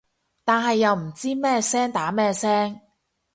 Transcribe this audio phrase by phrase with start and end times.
[0.43, 2.81] 但係又唔知咩聲打咩聲